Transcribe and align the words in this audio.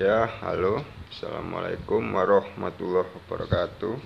Ya, 0.00 0.24
halo. 0.40 0.80
Assalamualaikum 1.12 2.00
warahmatullahi 2.16 3.04
wabarakatuh. 3.20 4.00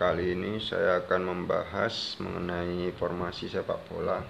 Kali 0.00 0.32
ini 0.32 0.56
saya 0.64 1.04
akan 1.04 1.28
membahas 1.28 2.16
mengenai 2.24 2.88
formasi 2.96 3.52
sepak 3.52 3.84
bola. 3.92 4.24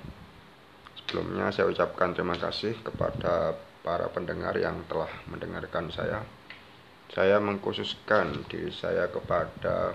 Sebelumnya 0.99 1.54
saya 1.54 1.71
ucapkan 1.71 2.10
terima 2.10 2.35
kasih 2.35 2.74
kepada 2.83 3.54
para 3.87 4.10
pendengar 4.10 4.58
yang 4.58 4.83
telah 4.90 5.06
mendengarkan 5.31 5.95
saya. 5.95 6.26
Saya 7.06 7.38
mengkhususkan 7.38 8.43
diri 8.51 8.75
saya 8.75 9.06
kepada 9.15 9.95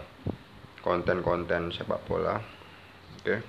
konten-konten 0.79 1.75
sepak 1.75 2.07
bola. 2.07 2.39
Oke. 3.19 3.43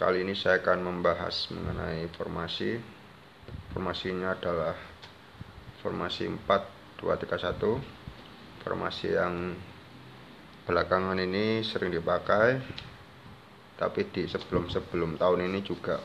Kali 0.00 0.24
ini 0.24 0.32
saya 0.32 0.56
akan 0.64 0.88
membahas 0.88 1.52
mengenai 1.52 2.08
formasi. 2.16 2.80
Formasinya 3.76 4.32
adalah 4.32 4.93
formasi 5.84 6.32
4231. 6.48 8.64
Formasi 8.64 9.12
yang 9.12 9.52
belakangan 10.64 11.20
ini 11.20 11.60
sering 11.60 11.92
dipakai 11.92 12.56
tapi 13.74 14.06
di 14.08 14.24
sebelum-sebelum 14.24 15.18
tahun 15.18 15.50
ini 15.50 15.60
juga 15.60 15.98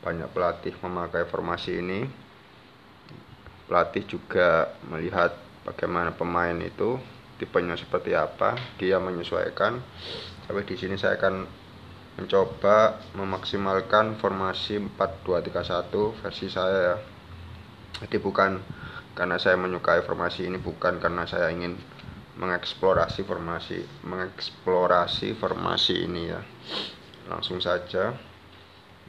banyak 0.00 0.30
pelatih 0.30 0.74
memakai 0.80 1.26
formasi 1.26 1.82
ini. 1.82 2.06
Pelatih 3.66 4.06
juga 4.06 4.78
melihat 4.88 5.34
bagaimana 5.66 6.14
pemain 6.14 6.54
itu 6.56 6.96
tipenya 7.36 7.74
seperti 7.74 8.14
apa 8.14 8.54
dia 8.78 9.02
menyesuaikan. 9.02 9.82
Tapi 10.46 10.62
di 10.62 10.78
sini 10.78 10.94
saya 10.94 11.18
akan 11.18 11.34
mencoba 12.22 13.02
memaksimalkan 13.18 14.20
formasi 14.20 14.78
4231 14.78 16.22
versi 16.22 16.46
saya 16.46 16.78
ya. 16.78 16.96
Jadi 18.02 18.18
bukan 18.18 18.58
karena 19.12 19.36
saya 19.36 19.60
menyukai 19.60 20.00
formasi 20.04 20.48
ini 20.48 20.56
bukan 20.56 20.96
karena 20.96 21.28
saya 21.28 21.52
ingin 21.52 21.76
mengeksplorasi 22.32 23.28
formasi 23.28 23.84
mengeksplorasi 24.08 25.36
formasi 25.36 26.08
ini 26.08 26.32
ya. 26.32 26.40
Langsung 27.28 27.60
saja 27.60 28.16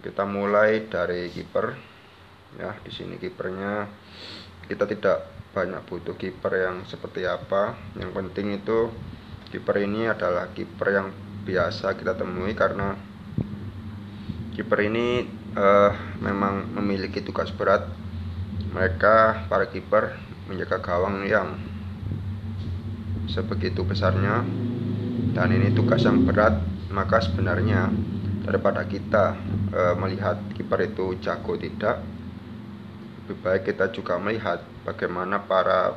kita 0.04 0.24
mulai 0.28 0.92
dari 0.92 1.32
kiper. 1.32 1.96
Ya 2.60 2.76
di 2.84 2.92
sini 2.94 3.18
kipernya 3.18 3.90
kita 4.68 4.86
tidak 4.86 5.26
banyak 5.56 5.82
butuh 5.88 6.20
kiper 6.20 6.52
yang 6.52 6.84
seperti 6.84 7.24
apa. 7.24 7.80
Yang 7.96 8.12
penting 8.12 8.60
itu 8.60 8.92
kiper 9.56 9.80
ini 9.80 10.12
adalah 10.12 10.52
kiper 10.52 10.88
yang 10.92 11.08
biasa 11.48 11.96
kita 11.96 12.20
temui 12.20 12.52
karena 12.56 12.96
kiper 14.54 14.80
ini 14.84 15.26
uh, 15.56 15.92
memang 16.20 16.76
memiliki 16.78 17.24
tugas 17.24 17.50
berat 17.56 18.03
mereka 18.74 19.46
para 19.48 19.70
kiper 19.70 20.18
menjaga 20.50 20.82
gawang 20.82 21.24
yang 21.26 21.56
sebegitu 23.30 23.86
besarnya. 23.86 24.44
Dan 25.34 25.50
ini 25.50 25.74
tugas 25.74 26.06
yang 26.06 26.26
berat 26.26 26.62
maka 26.94 27.18
sebenarnya 27.26 27.90
daripada 28.46 28.86
kita 28.86 29.34
e, 29.74 29.82
melihat 29.98 30.38
kiper 30.54 30.94
itu 30.94 31.18
jago 31.18 31.58
tidak 31.58 32.06
lebih 33.24 33.40
baik 33.40 33.64
kita 33.72 33.90
juga 33.90 34.20
melihat 34.20 34.62
bagaimana 34.84 35.42
para 35.42 35.96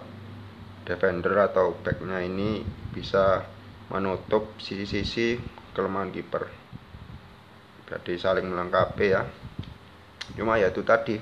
defender 0.87 1.35
atau 1.43 1.75
backnya 1.83 2.23
ini 2.23 2.63
bisa 2.95 3.43
menutup 3.91 4.55
sisi-sisi 4.63 5.37
kelemahan 5.75 6.15
kiper. 6.15 6.47
Jadi 7.91 8.15
saling 8.15 8.47
melengkapi 8.47 9.07
ya. 9.11 9.27
Cuma 10.39 10.59
ya 10.59 10.71
itu 10.71 10.87
tadi 10.87 11.19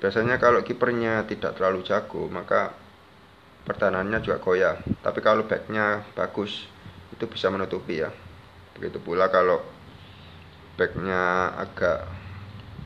biasanya 0.00 0.40
kalau 0.40 0.64
kipernya 0.64 1.28
tidak 1.28 1.60
terlalu 1.60 1.84
jago 1.84 2.24
maka 2.32 2.72
pertahanannya 3.68 4.18
juga 4.24 4.40
goyah. 4.40 4.76
Tapi 5.04 5.20
kalau 5.20 5.44
backnya 5.46 6.02
bagus 6.16 6.66
itu 7.12 7.24
bisa 7.28 7.52
menutupi 7.52 8.00
ya. 8.00 8.10
Begitu 8.76 8.98
pula 8.98 9.28
kalau 9.28 9.60
backnya 10.74 11.52
agak 11.60 12.08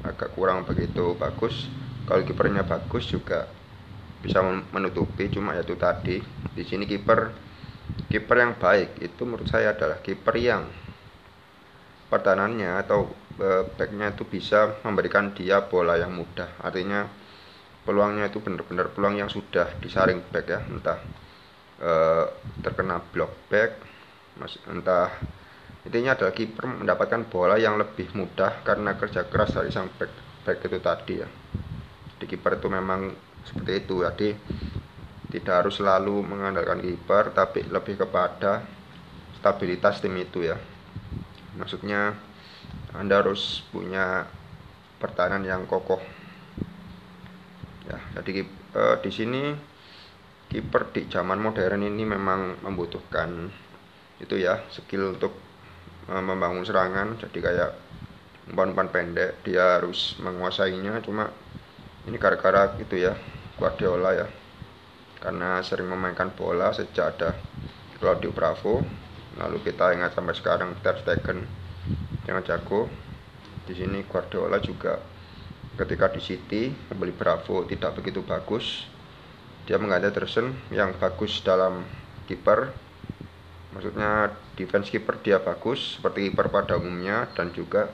agak 0.05 0.29
kurang 0.37 0.69
begitu 0.69 1.17
bagus 1.17 1.71
kalau 2.05 2.21
kipernya 2.27 2.67
bagus 2.67 3.09
juga 3.09 3.47
bisa 4.21 4.43
menutupi. 4.45 5.31
Cuma 5.31 5.55
ya 5.55 5.63
itu 5.63 5.79
tadi 5.79 6.21
di 6.55 6.63
sini 6.67 6.85
kiper 6.85 7.31
kiper 8.11 8.37
yang 8.39 8.55
baik 8.59 9.01
itu 9.03 9.23
menurut 9.27 9.47
saya 9.49 9.75
adalah 9.75 9.99
kiper 10.03 10.35
yang 10.39 10.67
pertahanannya 12.13 12.79
atau 12.85 13.11
backnya 13.37 14.15
itu 14.15 14.23
bisa 14.23 14.79
memberikan 14.87 15.35
dia 15.35 15.67
bola 15.67 15.99
yang 15.99 16.15
mudah. 16.15 16.47
Artinya 16.63 17.07
peluangnya 17.83 18.31
itu 18.31 18.41
benar-benar 18.41 18.95
peluang 18.95 19.19
yang 19.19 19.31
sudah 19.31 19.75
disaring 19.83 20.23
back 20.31 20.47
ya. 20.47 20.61
Entah 20.63 20.99
e, 21.83 21.93
terkena 22.63 23.03
block 23.03 23.51
back 23.51 23.71
mas 24.35 24.59
entah 24.67 25.15
intinya 25.87 26.19
adalah 26.19 26.35
kiper 26.35 26.67
mendapatkan 26.67 27.23
bola 27.31 27.55
yang 27.55 27.79
lebih 27.79 28.11
mudah 28.19 28.67
karena 28.67 28.99
kerja 28.99 29.31
keras 29.31 29.55
dari 29.55 29.71
sang 29.71 29.91
back 29.95 30.11
back 30.47 30.59
itu 30.65 30.79
tadi 30.81 31.15
ya. 31.23 31.29
Di 32.19 32.25
kiper 32.31 32.59
itu 32.59 32.69
memang 32.71 33.15
seperti 33.45 33.73
itu. 33.85 34.03
Jadi 34.03 34.29
tidak 35.35 35.67
harus 35.67 35.83
selalu 35.83 36.23
mengandalkan 36.23 36.79
kiper 36.79 37.35
tapi 37.35 37.67
lebih 37.67 37.99
kepada 38.07 38.63
stabilitas 39.39 39.99
tim 39.99 40.15
itu 40.17 40.47
ya. 40.47 40.57
Maksudnya 41.59 42.15
anda 42.95 43.19
harus 43.19 43.67
punya 43.75 44.27
pertahanan 45.03 45.43
yang 45.43 45.67
kokoh. 45.67 45.99
Ya 47.85 47.99
jadi 48.17 48.47
e, 48.49 48.83
di 49.03 49.11
sini 49.11 49.43
kiper 50.49 50.95
di 50.95 51.11
zaman 51.11 51.43
modern 51.43 51.83
ini 51.83 52.07
memang 52.07 52.63
membutuhkan 52.63 53.51
itu 54.23 54.39
ya 54.39 54.63
skill 54.71 55.19
untuk 55.19 55.35
e, 56.07 56.15
membangun 56.15 56.63
serangan. 56.63 57.19
Jadi 57.19 57.39
kayak 57.43 57.71
umpan-umpan 58.55 58.89
pendek 58.95 59.43
dia 59.43 59.83
harus 59.83 60.15
menguasainya. 60.23 61.03
Cuma 61.03 61.29
ini 62.07 62.17
gara-gara 62.17 62.79
gitu 62.79 62.95
ya 62.95 63.13
Guardiola 63.59 64.15
ya. 64.15 64.27
Karena 65.19 65.59
sering 65.67 65.91
memainkan 65.91 66.31
bola 66.31 66.71
sejak 66.71 67.19
ada 67.19 67.35
Claudio 67.99 68.31
Bravo. 68.31 68.87
Lalu 69.35 69.67
kita 69.67 69.91
ingat 69.91 70.15
sampai 70.15 70.35
sekarang 70.39 70.79
Ter 70.79 70.95
Stegen 71.03 71.64
yang 72.25 72.41
jago 72.45 72.89
di 73.65 73.73
sini 73.77 74.05
Guardiola 74.05 74.61
juga 74.61 75.01
ketika 75.75 76.07
di 76.13 76.21
City 76.23 76.63
membeli 76.93 77.13
Bravo 77.13 77.67
tidak 77.67 77.99
begitu 78.01 78.23
bagus. 78.23 78.87
Dia 79.65 79.81
mengganti 79.81 80.13
Ederson 80.13 80.53
yang 80.69 80.93
bagus 81.01 81.41
dalam 81.41 81.83
kiper. 82.29 82.69
Maksudnya 83.73 84.31
defense 84.55 84.93
kiper 84.93 85.19
dia 85.25 85.41
bagus 85.41 85.99
seperti 85.99 86.31
kiper 86.31 86.53
pada 86.53 86.79
umumnya 86.79 87.27
dan 87.33 87.51
juga 87.51 87.91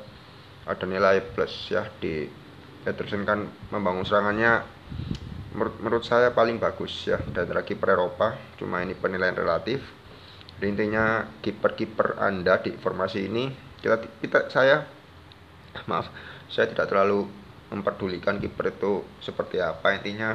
ada 0.69 0.85
nilai 0.85 1.25
plus 1.25 1.73
ya 1.73 1.89
di 2.03 2.29
Ederson 2.85 3.25
kan 3.25 3.49
membangun 3.73 4.05
serangannya 4.05 4.61
menurut, 5.57 5.75
menurut 5.81 6.05
saya 6.05 6.35
paling 6.35 6.61
bagus 6.61 7.07
ya 7.07 7.23
dan 7.33 7.49
kiper 7.65 7.97
Eropa. 7.97 8.37
Cuma 8.61 8.83
ini 8.85 8.93
penilaian 8.99 9.35
relatif. 9.35 9.81
Intinya 10.61 11.25
kiper-kiper 11.41 12.21
Anda 12.21 12.61
di 12.61 12.77
formasi 12.77 13.25
ini 13.25 13.70
kita 13.81 13.97
kita 14.21 14.39
saya 14.53 14.85
maaf 15.89 16.13
saya 16.51 16.67
tidak 16.69 16.91
terlalu 16.91 17.31
memperdulikan 17.71 18.43
kiper 18.43 18.75
itu 18.75 19.07
seperti 19.23 19.63
apa. 19.63 19.95
Intinya 19.95 20.35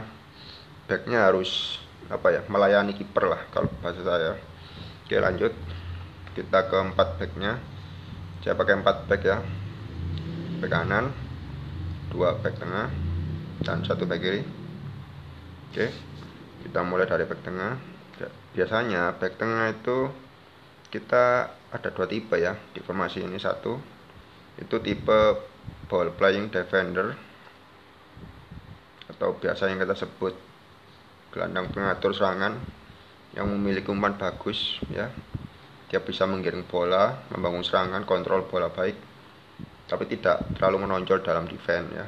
backnya 0.87 1.27
harus 1.27 1.81
apa 2.07 2.31
ya 2.31 2.41
melayani 2.47 2.95
kiper 2.95 3.27
lah 3.27 3.41
kalau 3.51 3.67
bahasa 3.83 4.01
saya. 4.01 4.39
Oke 5.05 5.19
lanjut. 5.19 5.51
Kita 6.35 6.67
ke 6.67 6.77
empat 6.79 7.19
backnya. 7.19 7.59
Saya 8.41 8.55
pakai 8.55 8.79
empat 8.79 9.05
back 9.11 9.21
ya. 9.27 9.37
Back 10.63 10.71
kanan 10.71 11.11
dua 12.15 12.39
back 12.39 12.55
tengah 12.55 12.87
dan 13.67 13.83
satu 13.83 14.07
back 14.07 14.23
kiri. 14.23 14.41
Oke 15.71 15.91
kita 16.63 16.79
mulai 16.81 17.05
dari 17.05 17.27
back 17.27 17.43
tengah. 17.43 17.75
Biasanya 18.55 19.19
back 19.19 19.35
tengah 19.35 19.75
itu 19.75 20.07
kita 20.89 21.51
ada 21.73 21.89
dua 21.91 22.07
tipe 22.07 22.37
ya 22.37 22.55
di 22.73 22.79
formasi 22.79 23.23
ini 23.23 23.37
satu. 23.39 23.77
Itu 24.55 24.79
tipe 24.79 25.19
ball 25.91 26.13
playing 26.15 26.49
defender 26.49 27.13
atau 29.05 29.37
biasa 29.37 29.69
yang 29.69 29.77
kita 29.77 29.93
sebut 29.93 30.33
gelandang 31.29 31.69
pengatur 31.69 32.15
serangan 32.15 32.57
yang 33.37 33.45
memiliki 33.51 33.91
umpan 33.91 34.15
bagus 34.15 34.79
ya. 34.89 35.11
Dia 35.91 36.01
bisa 36.01 36.25
menggiring 36.25 36.65
bola 36.65 37.27
membangun 37.29 37.61
serangan 37.61 38.01
kontrol 38.07 38.47
bola 38.49 38.73
baik 38.73 38.97
tapi 39.85 40.09
tidak 40.09 40.41
terlalu 40.57 40.89
menonjol 40.89 41.21
dalam 41.21 41.45
defense 41.45 41.89
ya. 41.93 42.05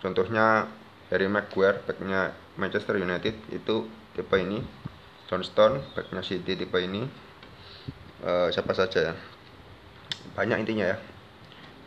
Contohnya 0.00 0.66
Harry 1.12 1.28
Maguire 1.28 1.84
backnya 1.84 2.32
Manchester 2.56 2.96
United 2.96 3.36
itu 3.52 3.84
tipe 4.16 4.36
ini 4.40 4.64
Johnston 5.32 5.80
backnya 5.96 6.20
City 6.20 6.60
tipe 6.60 6.76
ini. 6.76 7.08
Uh, 8.20 8.52
siapa 8.52 8.76
saja 8.76 9.00
ya? 9.00 9.14
Banyak 10.36 10.60
intinya 10.60 10.92
ya. 10.92 11.00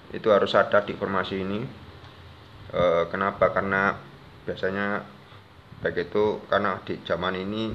Itu 0.09 0.33
harus 0.33 0.57
ada 0.57 0.81
di 0.81 0.97
formasi 0.97 1.45
ini. 1.45 1.61
E, 2.73 2.81
kenapa? 3.09 3.49
Karena 3.53 3.93
biasanya 4.45 5.01
back 5.81 5.97
itu 5.97 6.41
karena 6.49 6.81
di 6.85 6.97
zaman 7.05 7.37
ini 7.37 7.73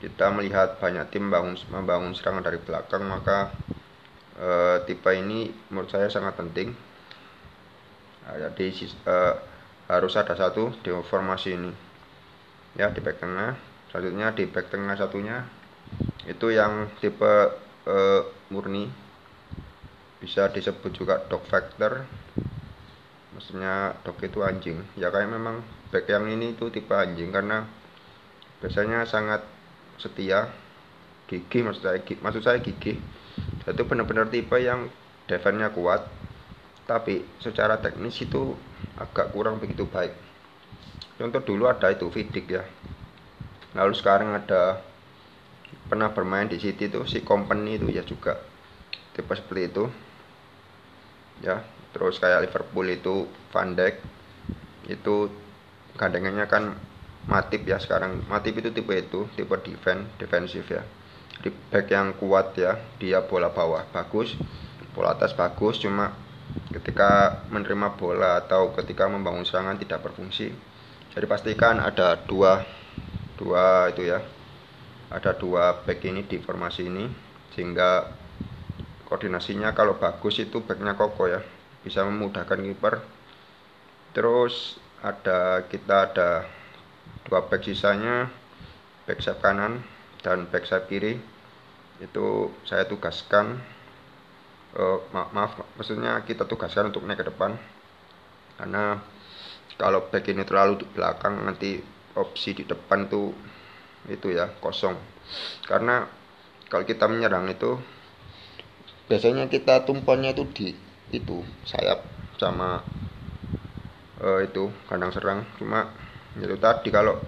kita 0.00 0.32
melihat 0.32 0.80
banyak 0.80 1.10
tim 1.12 1.28
membangun 1.28 1.54
membangun 1.68 2.12
serangan 2.16 2.44
dari 2.46 2.56
belakang 2.56 3.04
maka 3.04 3.52
uh, 4.40 4.80
tipe 4.88 5.10
ini 5.12 5.52
menurut 5.68 5.92
saya 5.92 6.08
sangat 6.08 6.34
penting. 6.40 6.72
Nah, 8.24 8.36
jadi 8.40 8.66
uh, 9.04 9.34
harus 9.92 10.16
ada 10.16 10.32
satu 10.32 10.72
di 10.80 10.90
formasi 11.04 11.54
ini. 11.54 11.72
Ya 12.74 12.90
di 12.90 12.98
back 13.04 13.20
tengah 13.20 13.73
selanjutnya 13.94 14.34
di 14.34 14.50
back 14.50 14.74
tengah 14.74 14.98
satunya 14.98 15.46
itu 16.26 16.50
yang 16.50 16.90
tipe 16.98 17.30
uh, 17.86 18.22
murni. 18.50 18.90
Bisa 20.18 20.50
disebut 20.50 20.90
juga 20.90 21.22
dog 21.30 21.46
factor. 21.46 22.02
Maksudnya 23.38 23.94
dog 24.02 24.18
itu 24.18 24.42
anjing. 24.42 24.82
Ya 24.98 25.14
kayak 25.14 25.30
memang 25.30 25.62
back 25.94 26.10
yang 26.10 26.26
ini 26.26 26.58
itu 26.58 26.74
tipe 26.74 26.90
anjing 26.90 27.30
karena 27.30 27.70
biasanya 28.58 29.06
sangat 29.06 29.46
setia. 30.02 30.50
Gigi 31.30 31.62
maksud 31.62 31.86
saya 31.86 32.02
maksud 32.02 32.42
saya 32.42 32.58
gigi 32.58 32.98
itu 33.64 33.82
benar-benar 33.88 34.28
tipe 34.28 34.58
yang 34.60 34.90
defense-nya 35.24 35.72
kuat 35.72 36.04
tapi 36.84 37.24
secara 37.40 37.80
teknis 37.80 38.20
itu 38.20 38.52
agak 39.00 39.32
kurang 39.32 39.56
begitu 39.56 39.88
baik. 39.88 40.12
Contoh 41.16 41.40
dulu 41.40 41.64
ada 41.70 41.88
itu 41.94 42.10
Vidic 42.12 42.44
ya 42.50 42.66
lalu 43.74 43.94
sekarang 43.94 44.32
ada 44.34 44.80
pernah 45.90 46.10
bermain 46.14 46.46
di 46.48 46.56
City 46.56 46.88
itu 46.88 47.02
si 47.04 47.20
company 47.20 47.76
itu 47.76 47.90
ya 47.90 48.02
juga. 48.06 48.38
Tipe 49.14 49.34
seperti 49.34 49.62
itu. 49.70 49.84
Ya 51.42 51.62
terus 51.94 52.18
kayak 52.18 52.50
Liverpool 52.50 52.86
itu 52.90 53.26
Van 53.50 53.74
Dijk. 53.74 53.98
Itu 54.90 55.30
gandengannya 55.98 56.46
kan 56.46 56.74
Matip 57.24 57.64
ya 57.64 57.80
sekarang. 57.80 58.20
Matip 58.28 58.60
itu 58.60 58.68
tipe 58.68 58.92
itu 58.92 59.24
tipe 59.32 59.56
defense 59.64 60.12
defensif 60.20 60.68
ya. 60.68 60.84
Di 61.40 61.48
back 61.50 61.88
yang 61.88 62.12
kuat 62.20 62.52
ya 62.56 62.76
dia 63.00 63.24
bola 63.24 63.50
bawah 63.50 63.84
bagus 63.90 64.36
bola 64.94 65.18
atas 65.18 65.34
bagus 65.34 65.82
cuma 65.82 66.14
ketika 66.70 67.42
menerima 67.50 67.98
bola 67.98 68.38
atau 68.38 68.70
ketika 68.78 69.10
membangun 69.10 69.42
serangan 69.42 69.80
tidak 69.80 70.06
berfungsi. 70.06 70.54
Jadi 71.14 71.26
pastikan 71.26 71.82
ada 71.82 72.18
dua 72.26 72.62
dua 73.44 73.92
itu 73.92 74.08
ya. 74.08 74.24
Ada 75.12 75.36
dua 75.36 75.84
back 75.84 76.00
ini 76.08 76.24
di 76.24 76.40
formasi 76.40 76.88
ini 76.88 77.04
sehingga 77.52 78.08
koordinasinya 79.04 79.76
kalau 79.76 80.00
bagus 80.00 80.40
itu 80.40 80.64
backnya 80.64 80.96
kokoh 80.96 81.28
ya 81.28 81.44
bisa 81.84 82.00
memudahkan 82.08 82.64
kiper. 82.64 83.04
Terus 84.16 84.80
ada 85.04 85.60
kita 85.68 86.08
ada 86.08 86.48
dua 87.28 87.44
back 87.44 87.68
sisanya 87.68 88.32
back 89.04 89.20
sayap 89.20 89.44
kanan 89.44 89.84
dan 90.24 90.48
back 90.48 90.64
sayap 90.64 90.88
kiri. 90.88 91.20
Itu 92.00 92.50
saya 92.64 92.88
tugaskan 92.88 93.60
uh, 94.74 94.98
ma 95.12 95.28
maaf 95.30 95.60
maksudnya 95.76 96.16
kita 96.24 96.48
tugaskan 96.48 96.88
untuk 96.88 97.04
naik 97.04 97.20
ke 97.20 97.28
depan. 97.28 97.54
Karena 98.56 98.98
kalau 99.76 100.08
back 100.08 100.24
ini 100.32 100.42
terlalu 100.48 100.82
di 100.82 100.86
belakang 100.88 101.44
nanti 101.44 101.78
opsi 102.14 102.54
di 102.54 102.64
depan 102.66 103.10
tuh 103.10 103.34
itu 104.08 104.30
ya 104.34 104.50
kosong. 104.60 104.94
Karena 105.64 106.06
kalau 106.68 106.84
kita 106.84 107.06
menyerang 107.10 107.48
itu 107.50 107.78
biasanya 109.08 109.48
kita 109.52 109.84
tumpuannya 109.84 110.32
itu 110.32 110.44
di 110.52 110.68
itu 111.12 111.44
sayap 111.68 112.02
sama 112.40 112.82
uh, 114.20 114.40
itu 114.42 114.70
kandang 114.90 115.12
serang. 115.14 115.46
Cuma 115.58 115.90
itu 116.38 116.56
tadi 116.58 116.88
kalau 116.90 117.18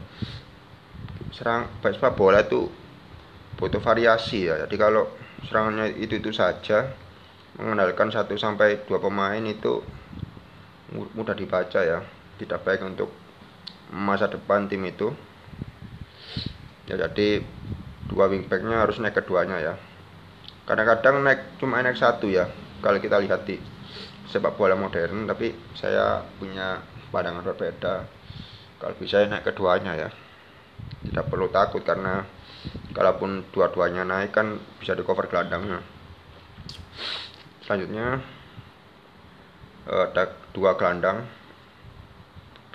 serang 1.31 1.69
sepak 1.83 2.17
bola 2.17 2.43
itu 2.43 2.69
butuh 3.57 3.81
variasi 3.81 4.49
ya. 4.49 4.61
Jadi 4.67 4.77
kalau 4.77 5.09
serangannya 5.47 5.95
itu 5.97 6.19
itu 6.19 6.31
saja 6.35 6.91
mengandalkan 7.57 8.13
satu 8.13 8.37
sampai 8.37 8.85
dua 8.85 9.01
pemain 9.01 9.41
itu 9.41 9.81
mudah 11.17 11.35
dibaca 11.35 11.81
ya. 11.81 12.03
Tidak 12.37 12.61
baik 12.61 12.85
untuk 12.85 13.26
masa 13.93 14.27
depan 14.31 14.67
tim 14.67 14.83
itu. 14.87 15.15
Ya 16.87 16.99
jadi 16.99 17.43
dua 18.07 18.31
wingbacknya 18.31 18.87
harus 18.87 19.03
naik 19.03 19.19
keduanya 19.19 19.59
ya. 19.59 19.75
Kadang-kadang 20.67 21.23
naik 21.23 21.59
cuma 21.59 21.83
naik 21.83 21.99
satu 21.99 22.31
ya 22.31 22.51
kalau 22.83 22.99
kita 22.99 23.19
lihat 23.23 23.47
di 23.47 23.59
sepak 24.27 24.59
bola 24.59 24.75
modern 24.75 25.27
tapi 25.27 25.55
saya 25.75 26.23
punya 26.39 26.83
pandangan 27.11 27.47
berbeda. 27.47 28.07
Kalau 28.79 28.95
bisa 28.99 29.23
naik 29.27 29.47
keduanya 29.47 29.95
ya. 29.95 30.11
Tidak 31.07 31.31
perlu 31.31 31.47
takut 31.55 31.87
karena 31.87 32.27
kalaupun 32.91 33.47
dua-duanya 33.55 34.03
naik 34.03 34.35
kan 34.35 34.59
bisa 34.83 34.99
di 34.99 35.07
cover 35.07 35.31
gelandangnya. 35.31 35.83
Selanjutnya 37.63 38.23
eh, 39.91 40.05
ada 40.11 40.35
dua 40.55 40.75
gelandang 40.75 41.27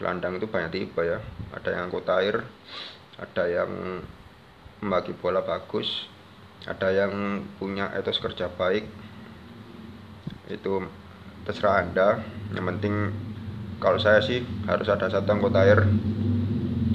gelandang 0.01 0.41
itu 0.41 0.49
banyak 0.49 0.73
tipe 0.73 1.05
ya. 1.05 1.21
Ada 1.53 1.77
yang 1.77 1.93
kota 1.93 2.17
air 2.17 2.41
ada 3.21 3.45
yang 3.45 4.01
membagi 4.81 5.13
bola 5.13 5.45
bagus 5.45 6.09
ada 6.69 6.93
yang 6.93 7.41
punya 7.57 7.89
etos 7.97 8.21
kerja 8.21 8.45
baik. 8.53 8.85
Itu 10.45 10.85
terserah 11.41 11.81
anda. 11.81 12.21
Yang 12.53 12.65
penting 12.75 12.93
kalau 13.81 13.97
saya 13.97 14.21
sih 14.21 14.45
harus 14.69 14.85
ada 14.85 15.09
satu 15.09 15.25
anggota 15.33 15.65
air. 15.65 15.81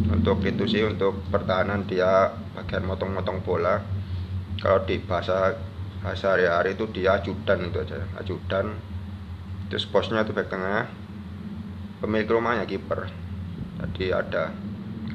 Untuk 0.06 0.38
itu 0.46 0.70
sih 0.70 0.86
untuk 0.86 1.18
pertahanan 1.34 1.82
dia 1.90 2.30
bagian 2.54 2.86
motong-motong 2.86 3.42
bola. 3.42 3.82
Kalau 4.62 4.86
di 4.86 5.02
bahasa 5.02 5.58
bahasa 5.98 6.38
hari-hari 6.38 6.78
itu 6.78 6.86
dia 6.94 7.18
ajudan 7.18 7.66
itu 7.66 7.78
aja. 7.82 8.06
Ajudan 8.22 8.70
terus 9.66 9.82
posnya 9.90 10.22
itu 10.22 10.30
back 10.30 10.46
tengah 10.46 10.86
pemilik 12.00 12.28
rumahnya 12.28 12.68
kiper. 12.68 13.08
Jadi 13.80 14.12
ada 14.12 14.52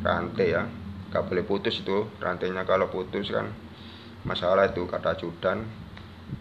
rantai 0.02 0.48
ya. 0.54 0.64
Gak 1.12 1.28
boleh 1.28 1.44
putus 1.44 1.84
itu 1.84 2.08
rantainya 2.24 2.64
kalau 2.64 2.88
putus 2.88 3.30
kan. 3.30 3.52
Masalah 4.24 4.70
itu 4.70 4.86
kata 4.86 5.18
ajudan 5.18 5.66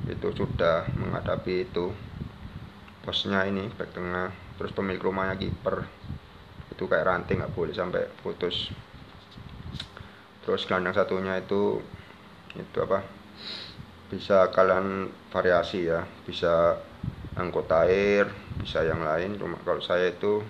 itu 0.07 0.29
sudah 0.33 0.87
menghadapi 0.95 1.67
itu. 1.69 1.93
Posnya 3.01 3.49
ini 3.49 3.69
back 3.75 3.97
tengah. 3.97 4.31
Terus 4.61 4.73
pemilik 4.77 5.01
rumahnya 5.01 5.37
kiper. 5.41 5.89
Itu 6.71 6.87
kayak 6.87 7.09
ranting 7.09 7.41
nggak 7.41 7.57
boleh 7.57 7.73
sampai 7.73 8.09
putus. 8.21 8.71
Terus 10.45 10.65
gelandang 10.69 10.97
satunya 10.97 11.41
itu 11.41 11.81
itu 12.57 12.79
apa? 12.85 13.05
Bisa 14.13 14.53
kalian 14.53 15.09
variasi 15.33 15.89
ya. 15.89 16.05
Bisa 16.29 16.77
anggota 17.35 17.89
air 17.89 18.50
bisa 18.61 18.85
yang 18.85 19.01
lain 19.01 19.41
cuma 19.41 19.57
kalau 19.65 19.81
saya 19.81 20.13
itu 20.13 20.45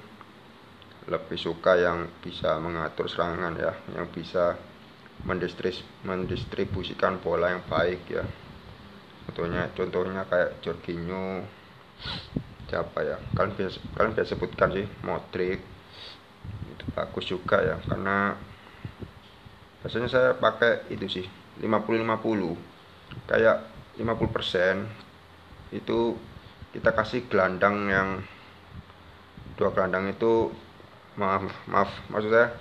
lebih 1.07 1.39
suka 1.39 1.79
yang 1.79 2.11
bisa 2.21 2.59
mengatur 2.59 3.07
serangan 3.07 3.55
ya 3.57 3.73
yang 3.95 4.11
bisa 4.11 4.59
mendistribusikan 6.05 7.21
bola 7.21 7.53
yang 7.55 7.63
baik 7.69 8.03
ya. 8.09 8.25
Contohnya 9.29 9.69
contohnya 9.77 10.25
kayak 10.27 10.59
Jorginho 10.65 11.45
siapa 12.67 12.99
ya? 13.05 13.17
Kalian 13.37 13.55
bisa 13.55 13.79
kalian 13.95 14.13
bisa 14.17 14.33
sebutkan 14.33 14.73
sih 14.75 14.87
Modric. 15.07 15.61
Itu 16.73 16.85
bagus 16.97 17.25
juga 17.29 17.63
ya 17.63 17.77
karena 17.87 18.35
biasanya 19.81 20.09
saya 20.13 20.31
pakai 20.37 20.93
itu 20.93 21.09
sih 21.09 21.27
50-50 21.61 22.57
kayak 23.29 23.57
50% 23.97 25.75
itu 25.77 26.17
kita 26.71 26.95
kasih 26.95 27.27
gelandang 27.27 27.91
yang 27.91 28.09
dua 29.59 29.75
gelandang 29.75 30.15
itu 30.15 30.55
maaf 31.19 31.43
maaf 31.67 31.91
maksudnya 32.09 32.55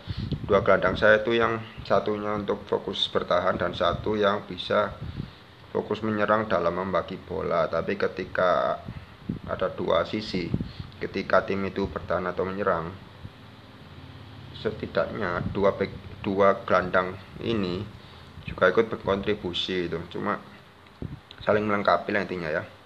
dua 0.49 0.65
gelandang 0.65 0.97
saya 0.97 1.21
itu 1.21 1.37
yang 1.37 1.61
satunya 1.85 2.33
untuk 2.33 2.65
fokus 2.65 3.05
bertahan 3.13 3.61
dan 3.61 3.77
satu 3.77 4.17
yang 4.17 4.41
bisa 4.49 4.89
fokus 5.69 6.01
menyerang 6.01 6.49
dalam 6.49 6.73
membagi 6.81 7.21
bola. 7.21 7.69
Tapi 7.69 7.93
ketika 7.93 8.81
ada 9.45 9.69
dua 9.69 10.05
sisi 10.09 10.49
ketika 10.97 11.45
tim 11.45 11.63
itu 11.69 11.85
bertahan 11.87 12.27
atau 12.27 12.43
menyerang 12.43 12.91
setidaknya 14.57 15.53
dua 15.53 15.71
dua 16.25 16.65
gelandang 16.65 17.15
ini 17.39 17.85
juga 18.49 18.73
ikut 18.73 18.89
berkontribusi 18.89 19.85
itu. 19.85 20.01
Cuma 20.09 20.41
saling 21.45 21.63
melengkapi 21.63 22.09
lah 22.09 22.25
intinya 22.25 22.49
ya 22.49 22.78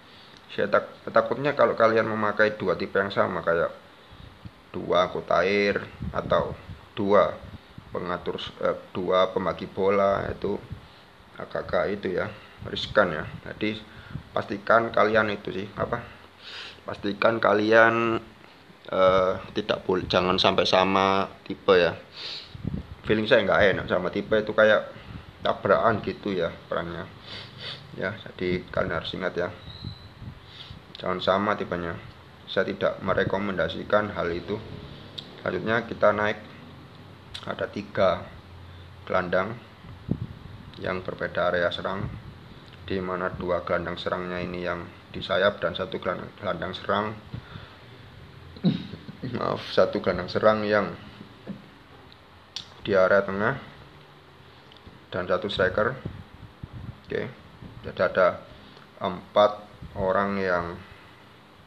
saya 0.54 0.70
tak, 0.70 0.86
takutnya 1.10 1.58
kalau 1.58 1.74
kalian 1.74 2.06
memakai 2.06 2.54
dua 2.54 2.78
tipe 2.78 3.02
yang 3.02 3.10
sama 3.10 3.42
kayak 3.42 3.74
dua 4.70 5.10
kota 5.10 5.42
air 5.42 5.82
atau 6.14 6.54
dua 6.94 7.34
pengatur 7.90 8.38
eh, 8.62 8.78
dua 8.94 9.34
pembagi 9.34 9.66
bola 9.66 10.30
itu 10.30 10.58
agak-agak 11.38 11.84
itu 11.98 12.08
ya 12.22 12.30
riskan 12.70 13.10
ya. 13.14 13.26
Jadi 13.50 13.82
pastikan 14.34 14.94
kalian 14.94 15.34
itu 15.34 15.50
sih 15.54 15.68
apa 15.78 16.02
pastikan 16.86 17.38
kalian 17.38 18.18
uh, 18.90 19.34
tidak 19.54 19.86
boleh 19.86 20.06
jangan 20.10 20.38
sampai 20.38 20.66
sama 20.70 21.30
tipe 21.46 21.74
ya. 21.74 21.98
Feeling 23.06 23.26
saya 23.26 23.46
nggak 23.46 23.62
enak 23.78 23.86
sama 23.90 24.14
tipe 24.14 24.38
itu 24.38 24.54
kayak 24.54 24.90
tabrakan 25.42 26.02
gitu 26.06 26.34
ya 26.34 26.54
perannya. 26.70 27.10
Ya 27.98 28.14
jadi 28.22 28.66
kalian 28.74 28.94
harus 29.02 29.14
ingat 29.14 29.34
ya 29.38 29.50
jangan 31.04 31.20
sama 31.20 31.52
tipenya. 31.60 32.00
Saya 32.48 32.72
tidak 32.72 33.04
merekomendasikan 33.04 34.16
hal 34.16 34.32
itu. 34.32 34.56
Selanjutnya 35.44 35.84
kita 35.84 36.16
naik. 36.16 36.40
Ada 37.44 37.68
tiga 37.68 38.24
gelandang 39.04 39.60
yang 40.80 41.04
berbeda 41.04 41.52
area 41.52 41.68
serang 41.76 42.08
di 42.88 43.04
mana 43.04 43.28
dua 43.36 43.68
gelandang 43.68 44.00
serangnya 44.00 44.40
ini 44.40 44.64
yang 44.64 44.88
di 45.12 45.20
sayap 45.20 45.60
dan 45.60 45.76
satu 45.76 46.00
gelandang 46.00 46.72
serang. 46.72 47.12
Maaf 49.36 49.60
satu 49.76 50.00
gelandang 50.00 50.32
serang 50.32 50.64
yang 50.64 50.88
di 52.88 52.96
area 52.96 53.28
tengah 53.28 53.60
dan 55.12 55.28
satu 55.28 55.52
striker. 55.52 56.00
Oke 57.04 57.44
jadi 57.84 58.00
ada 58.08 58.40
empat 59.04 59.60
orang 60.00 60.40
yang 60.40 60.66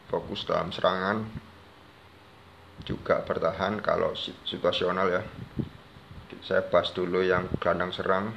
fokus 0.06 0.46
dalam 0.46 0.70
serangan 0.70 1.26
juga 2.86 3.24
bertahan 3.26 3.82
kalau 3.82 4.14
situasional 4.46 5.10
ya. 5.10 5.22
Saya 6.42 6.62
bahas 6.66 6.94
dulu 6.94 7.22
yang 7.22 7.50
gelandang 7.58 7.90
serang. 7.90 8.30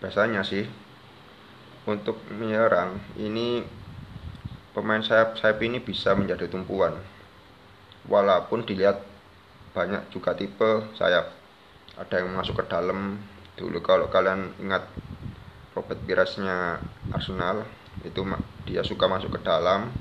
Biasanya 0.00 0.42
sih 0.42 0.64
untuk 1.86 2.18
menyerang 2.32 2.98
ini 3.20 3.62
pemain 4.72 5.02
sayap 5.02 5.36
sayap 5.38 5.60
ini 5.62 5.78
bisa 5.78 6.16
menjadi 6.16 6.50
tumpuan. 6.50 6.98
Walaupun 8.08 8.64
dilihat 8.64 9.04
banyak 9.76 10.08
juga 10.10 10.34
tipe 10.34 10.90
sayap. 10.98 11.30
Ada 12.00 12.24
yang 12.24 12.32
masuk 12.34 12.58
ke 12.58 12.64
dalam. 12.66 13.20
Dulu 13.54 13.78
kalau 13.84 14.08
kalian 14.08 14.56
ingat 14.56 14.88
Robert 15.76 16.00
Pirasnya 16.08 16.80
Arsenal 17.12 17.68
itu 18.00 18.24
dia 18.64 18.80
suka 18.80 19.04
masuk 19.04 19.36
ke 19.36 19.40
dalam 19.44 19.92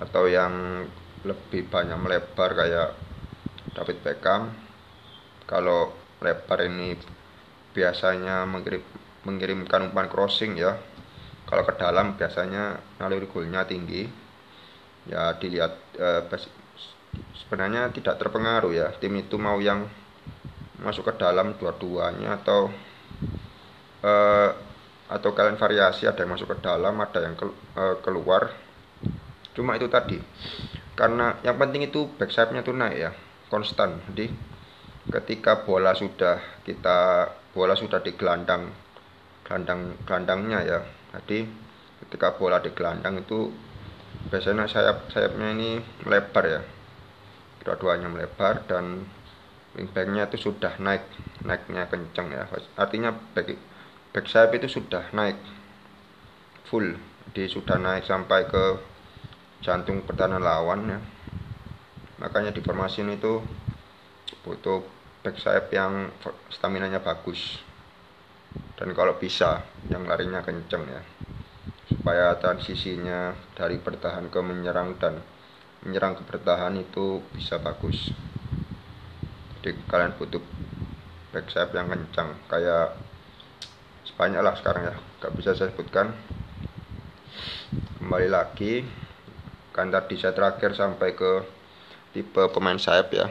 atau 0.00 0.26
yang 0.26 0.84
lebih 1.24 1.66
banyak 1.70 1.98
melebar 1.98 2.50
kayak 2.52 2.88
David 3.74 3.98
Beckham. 4.02 4.52
Kalau 5.44 5.92
lebar 6.24 6.58
ini 6.64 6.96
biasanya 7.76 8.48
mengirim, 8.48 8.80
mengirimkan 9.28 9.90
umpan 9.90 10.08
crossing 10.08 10.56
ya. 10.56 10.78
Kalau 11.44 11.62
ke 11.68 11.76
dalam 11.76 12.16
biasanya 12.16 12.80
naluri 12.98 13.28
golnya 13.28 13.68
tinggi. 13.68 14.08
Ya 15.04 15.36
dilihat 15.36 15.72
eh, 16.00 16.22
sebenarnya 17.36 17.92
tidak 17.92 18.16
terpengaruh 18.16 18.72
ya. 18.72 18.88
Tim 18.96 19.14
itu 19.20 19.36
mau 19.36 19.60
yang 19.60 19.84
masuk 20.80 21.06
ke 21.12 21.14
dalam 21.20 21.54
dua-duanya 21.60 22.40
atau 22.40 22.72
eh, 24.02 24.50
atau 25.04 25.30
kalian 25.36 25.60
variasi 25.60 26.08
ada 26.08 26.24
yang 26.24 26.32
masuk 26.32 26.56
ke 26.56 26.58
dalam 26.64 26.96
ada 26.96 27.18
yang 27.20 27.36
ke, 27.36 27.46
eh, 27.76 27.96
keluar 28.00 28.63
cuma 29.54 29.78
itu 29.78 29.86
tadi. 29.86 30.18
Karena 30.94 31.38
yang 31.42 31.58
penting 31.58 31.86
itu 31.90 32.06
back 32.14 32.30
nya 32.54 32.62
tuh 32.62 32.74
naik 32.74 32.98
ya 32.98 33.10
konstan. 33.50 34.02
Jadi 34.10 34.30
ketika 35.10 35.62
bola 35.62 35.94
sudah 35.94 36.42
kita 36.66 37.30
bola 37.54 37.78
sudah 37.78 38.02
di 38.02 38.14
gelandang 38.18 38.70
gelandang 39.46 39.94
gelandangnya 40.06 40.58
ya. 40.62 40.80
Jadi 41.14 41.46
ketika 42.06 42.34
bola 42.34 42.58
di 42.58 42.74
gelandang 42.74 43.22
itu 43.22 43.50
biasanya 44.30 44.66
sayap 44.66 45.10
sayapnya 45.10 45.54
ini 45.54 45.78
melebar 46.06 46.44
ya. 46.46 46.62
Dua-duanya 47.64 48.10
melebar 48.10 48.66
dan 48.66 49.06
wingbacknya 49.74 50.30
itu 50.30 50.50
sudah 50.50 50.78
naik 50.78 51.02
naiknya 51.42 51.90
kencang 51.90 52.30
ya. 52.30 52.46
Artinya 52.78 53.10
back 53.34 53.54
back 54.14 54.26
sayap 54.30 54.54
itu 54.54 54.66
sudah 54.70 55.10
naik. 55.10 55.38
Full. 56.70 56.96
Jadi 57.34 57.50
sudah 57.50 57.76
naik 57.76 58.06
sampai 58.06 58.46
ke 58.48 58.93
jantung 59.64 60.04
pertahanan 60.04 60.44
lawan 60.44 60.80
ya. 60.86 61.00
Makanya 62.20 62.52
di 62.52 62.60
formasi 62.60 63.00
ini 63.00 63.16
tuh 63.16 63.40
butuh 64.44 64.84
back 65.24 65.40
sayap 65.40 65.72
yang 65.72 66.12
stamina 66.52 66.86
nya 66.86 67.00
bagus. 67.00 67.58
Dan 68.76 68.92
kalau 68.92 69.16
bisa 69.16 69.64
yang 69.88 70.04
larinya 70.04 70.44
kenceng 70.44 70.84
ya. 70.84 71.02
Supaya 71.88 72.36
transisinya 72.36 73.32
dari 73.56 73.80
bertahan 73.80 74.28
ke 74.28 74.40
menyerang 74.44 75.00
dan 75.00 75.24
menyerang 75.80 76.20
ke 76.20 76.22
bertahan 76.28 76.76
itu 76.76 77.24
bisa 77.32 77.56
bagus. 77.56 78.12
Jadi 79.64 79.80
kalian 79.88 80.12
butuh 80.20 80.44
back 81.32 81.48
sayap 81.48 81.72
yang 81.72 81.88
kencang. 81.88 82.36
Kayak 82.52 83.00
sebanyak 84.04 84.44
lah 84.44 84.54
sekarang 84.60 84.92
ya. 84.92 84.94
Gak 85.24 85.32
bisa 85.40 85.56
saya 85.56 85.72
sebutkan. 85.72 86.12
Kembali 88.04 88.28
lagi 88.28 89.03
kan 89.74 89.90
tadi 89.90 90.14
saya 90.14 90.30
terakhir 90.30 90.78
sampai 90.78 91.18
ke 91.18 91.42
tipe 92.14 92.42
pemain 92.54 92.78
sayap 92.78 93.10
ya. 93.10 93.26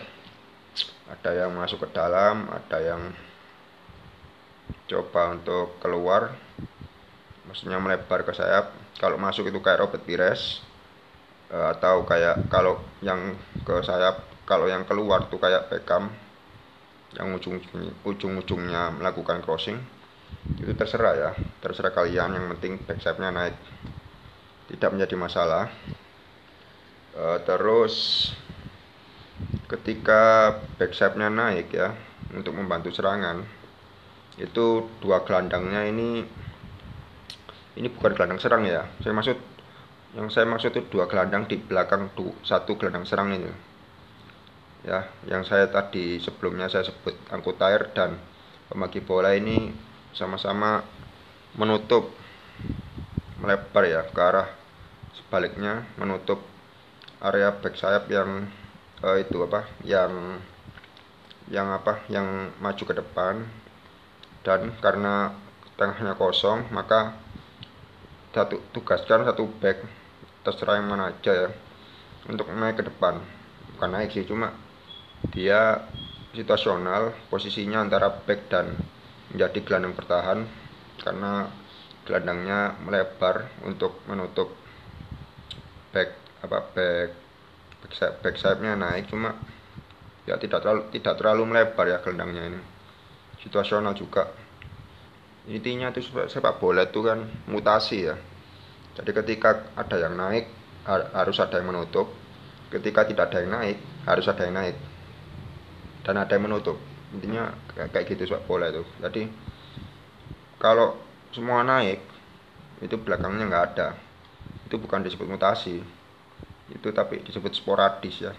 Ada 1.08 1.48
yang 1.48 1.56
masuk 1.56 1.88
ke 1.88 1.96
dalam 1.96 2.52
ada 2.52 2.78
yang 2.84 3.16
coba 4.92 5.40
untuk 5.40 5.80
keluar. 5.80 6.36
Maksudnya 7.48 7.80
melebar 7.80 8.28
ke 8.28 8.36
sayap. 8.36 8.76
Kalau 9.00 9.16
masuk 9.16 9.48
itu 9.48 9.64
kayak 9.64 9.88
Robert 9.88 10.04
Pires 10.04 10.60
eh, 11.48 11.68
atau 11.80 12.04
kayak 12.04 12.52
kalau 12.52 12.84
yang 13.00 13.40
ke 13.64 13.80
sayap 13.88 14.28
kalau 14.44 14.68
yang 14.68 14.84
keluar 14.84 15.32
tuh 15.32 15.40
kayak 15.40 15.72
Beckham 15.72 16.12
yang 17.16 17.32
ujung 17.40 17.62
ujung-ujungnya 18.04 19.00
melakukan 19.00 19.40
crossing 19.40 19.80
itu 20.60 20.76
terserah 20.76 21.16
ya. 21.16 21.32
Terserah 21.64 21.96
kalian 21.96 22.36
yang 22.36 22.46
penting 22.58 22.84
back 22.84 23.00
sayapnya 23.00 23.32
naik. 23.32 23.56
Tidak 24.68 24.90
menjadi 24.92 25.16
masalah 25.16 25.72
uh, 27.18 27.38
terus 27.46 28.30
ketika 29.70 30.54
back 30.78 30.94
sayapnya 30.94 31.30
naik 31.30 31.74
ya 31.74 31.94
untuk 32.34 32.54
membantu 32.54 32.94
serangan 32.94 33.42
itu 34.38 34.90
dua 35.02 35.22
gelandangnya 35.26 35.86
ini 35.90 36.26
ini 37.78 37.88
bukan 37.90 38.14
gelandang 38.14 38.42
serang 38.42 38.66
ya 38.66 38.86
saya 39.02 39.14
maksud 39.14 39.38
yang 40.14 40.30
saya 40.30 40.46
maksud 40.46 40.74
itu 40.74 40.82
dua 40.94 41.10
gelandang 41.10 41.50
di 41.50 41.58
belakang 41.58 42.14
du, 42.14 42.34
satu 42.46 42.78
gelandang 42.78 43.06
serang 43.06 43.34
ini 43.34 43.50
ya 44.86 45.10
yang 45.26 45.42
saya 45.42 45.70
tadi 45.70 46.22
sebelumnya 46.22 46.70
saya 46.70 46.86
sebut 46.86 47.18
angkut 47.34 47.58
air 47.66 47.90
dan 47.98 48.18
pembagi 48.70 49.02
bola 49.02 49.34
ini 49.34 49.74
sama-sama 50.14 50.86
menutup 51.58 52.14
melebar 53.42 53.84
ya 53.86 54.02
ke 54.06 54.22
arah 54.22 54.50
sebaliknya 55.14 55.86
menutup 55.98 56.53
area 57.24 57.56
back 57.56 57.80
sayap 57.80 58.12
yang 58.12 58.52
uh, 59.00 59.16
itu 59.16 59.40
apa 59.48 59.64
yang 59.88 60.44
yang 61.48 61.72
apa 61.72 62.04
yang 62.12 62.52
maju 62.60 62.84
ke 62.84 62.96
depan. 62.96 63.48
Dan 64.44 64.76
karena 64.84 65.32
tengahnya 65.80 66.20
kosong 66.20 66.68
maka 66.76 67.16
satu 68.36 68.60
tugaskan 68.76 69.24
satu 69.24 69.48
back 69.64 69.80
terserah 70.44 70.84
yang 70.84 70.92
mana 70.92 71.16
aja 71.16 71.48
ya 71.48 71.50
untuk 72.28 72.52
naik 72.52 72.84
ke 72.84 72.84
depan. 72.92 73.24
Bukan 73.76 73.90
naik 73.90 74.12
sih 74.12 74.28
cuma 74.28 74.52
dia 75.32 75.88
situasional 76.36 77.16
posisinya 77.32 77.88
antara 77.88 78.12
back 78.12 78.52
dan 78.52 78.76
menjadi 79.32 79.60
gelandang 79.64 79.96
bertahan 79.96 80.40
karena 81.00 81.48
gelandangnya 82.04 82.76
melebar 82.84 83.48
untuk 83.64 84.04
menutup 84.12 84.52
back 85.96 86.23
apa 86.44 86.60
back 86.76 87.10
back, 87.88 88.20
back 88.20 88.36
sayapnya 88.36 88.76
naik 88.76 89.08
cuma 89.08 89.32
ya 90.28 90.36
tidak 90.40 90.60
terlalu 90.64 90.82
tidak 90.92 91.16
terlalu 91.20 91.44
melebar 91.48 91.86
ya 91.88 91.98
gelandangnya 92.04 92.44
ini. 92.52 92.62
Situasional 93.40 93.96
juga. 93.96 94.32
Intinya 95.48 95.92
itu 95.92 96.04
sepak 96.04 96.64
bola 96.64 96.88
itu 96.88 97.04
kan 97.04 97.28
mutasi 97.48 98.08
ya. 98.08 98.16
Jadi 98.96 99.12
ketika 99.12 99.72
ada 99.76 99.98
yang 100.00 100.16
naik 100.16 100.48
harus 100.88 101.40
ada 101.40 101.60
yang 101.60 101.72
menutup. 101.72 102.12
Ketika 102.72 103.04
tidak 103.04 103.32
ada 103.32 103.44
yang 103.44 103.52
naik 103.52 103.78
harus 104.08 104.26
ada 104.28 104.48
yang 104.48 104.56
naik. 104.56 104.76
Dan 106.08 106.16
ada 106.20 106.32
yang 106.32 106.48
menutup. 106.48 106.80
Intinya 107.12 107.52
kayak 107.76 108.08
gitu 108.08 108.28
sepak 108.28 108.48
bola 108.48 108.72
itu. 108.72 108.84
Jadi 109.04 109.28
kalau 110.60 110.96
semua 111.36 111.68
naik 111.68 112.00
itu 112.80 112.96
belakangnya 112.96 113.52
nggak 113.52 113.66
ada. 113.76 114.00
Itu 114.72 114.80
bukan 114.80 115.04
disebut 115.04 115.28
mutasi 115.28 116.03
itu 116.72 116.88
tapi 116.96 117.20
disebut 117.26 117.52
sporadis 117.52 118.24
ya 118.24 118.32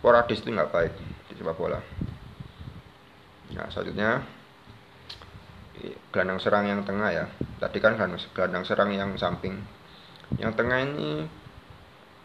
sporadis 0.00 0.42
itu 0.42 0.50
nggak 0.50 0.72
baik 0.74 0.92
di 1.30 1.34
sepak 1.38 1.54
bola 1.54 1.78
Nah, 3.52 3.68
selanjutnya 3.68 4.10
gelandang 6.08 6.40
serang 6.40 6.64
yang 6.68 6.80
tengah 6.86 7.10
ya. 7.12 7.24
Tadi 7.60 7.78
kan 7.82 7.98
gelandang 8.32 8.64
serang 8.64 8.90
yang 8.96 9.12
samping. 9.20 9.60
Yang 10.40 10.52
tengah 10.56 10.78
ini 10.88 11.28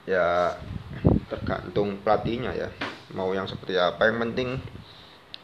ya 0.08 0.56
tergantung 1.28 2.00
pelatihnya 2.00 2.56
ya. 2.56 2.70
Mau 3.12 3.32
yang 3.36 3.48
seperti 3.48 3.76
apa 3.76 4.08
yang 4.08 4.24
penting 4.24 4.60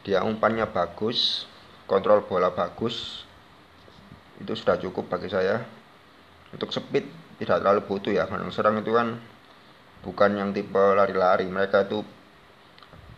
dia 0.04 0.20
umpannya 0.20 0.68
bagus 0.68 1.48
kontrol 1.88 2.28
bola 2.28 2.52
bagus 2.52 3.24
itu 4.36 4.52
sudah 4.52 4.76
cukup 4.76 5.08
bagi 5.08 5.32
saya 5.32 5.64
untuk 6.52 6.68
speed 6.68 7.08
tidak 7.40 7.64
terlalu 7.64 7.80
butuh 7.88 8.12
ya 8.12 8.28
gelandang 8.28 8.52
serang 8.52 8.76
itu 8.84 8.92
kan 8.92 9.16
bukan 10.04 10.36
yang 10.36 10.52
tipe 10.52 10.76
lari-lari 10.76 11.48
mereka 11.48 11.88
itu 11.88 12.04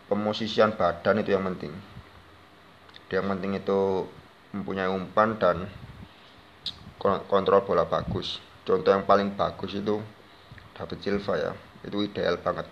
pemosisian 0.07 0.79
badan 0.79 1.19
itu 1.19 1.35
yang 1.35 1.43
penting. 1.43 1.75
Yang 3.11 3.27
penting 3.27 3.51
itu 3.59 4.07
mempunyai 4.55 4.87
umpan 4.87 5.35
dan 5.35 5.67
kontrol 7.27 7.67
bola 7.67 7.83
bagus. 7.83 8.39
Contoh 8.63 8.91
yang 8.91 9.03
paling 9.03 9.35
bagus 9.35 9.75
itu 9.75 9.99
David 10.75 10.99
Silva 11.03 11.33
ya. 11.35 11.51
Itu 11.83 12.03
ideal 12.03 12.39
banget. 12.39 12.67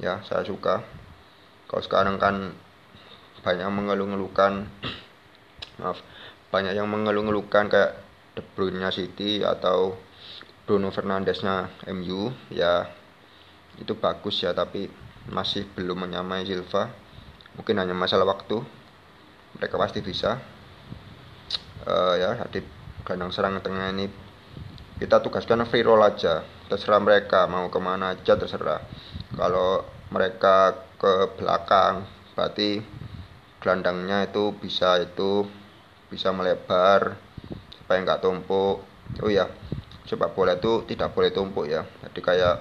Ya 0.00 0.20
saya 0.28 0.44
suka. 0.44 0.84
Kalau 1.68 1.82
sekarang 1.84 2.16
kan 2.20 2.52
banyak 3.40 3.68
mengeluh-ngeluhkan 3.72 4.68
maaf 5.80 6.04
banyak 6.52 6.76
yang 6.76 6.90
mengeluh-ngeluhkan 6.92 7.72
kayak 7.72 7.96
De 8.36 8.42
Bruyne 8.42 8.84
City 8.92 9.40
atau 9.40 9.96
Bruno 10.70 10.94
Fernandesnya 10.94 11.66
MU 11.90 12.30
ya 12.46 12.86
itu 13.74 13.90
bagus 13.98 14.38
ya 14.38 14.54
tapi 14.54 14.86
masih 15.26 15.66
belum 15.74 16.06
menyamai 16.06 16.46
Silva. 16.46 16.86
Mungkin 17.58 17.74
hanya 17.74 17.90
masalah 17.90 18.22
waktu 18.22 18.62
mereka 19.58 19.74
pasti 19.74 19.98
bisa. 19.98 20.38
Uh, 21.90 22.14
ya 22.14 22.38
di 22.54 22.62
gelandang 23.02 23.34
serang 23.34 23.58
tengah 23.58 23.90
ini 23.90 24.06
kita 25.02 25.18
tugaskan 25.18 25.66
free 25.66 25.82
roll 25.82 26.06
aja 26.06 26.46
terserah 26.70 27.02
mereka 27.02 27.50
mau 27.50 27.66
ke 27.66 27.80
mana 27.82 28.14
aja 28.14 28.38
terserah. 28.38 28.78
Kalau 29.34 29.82
mereka 30.14 30.86
ke 31.02 31.34
belakang 31.34 32.06
berarti 32.38 32.78
gelandangnya 33.58 34.22
itu 34.30 34.54
bisa 34.54 35.02
itu 35.02 35.50
bisa 36.14 36.30
melebar 36.30 37.18
supaya 37.74 38.06
nggak 38.06 38.22
tumpuk. 38.22 38.86
Oh 39.18 39.32
ya 39.34 39.50
sepak 40.04 40.32
bola 40.32 40.56
itu 40.56 40.86
tidak 40.88 41.12
boleh 41.12 41.30
tumpuk 41.32 41.66
ya. 41.68 41.84
Jadi 41.84 42.20
kayak 42.20 42.56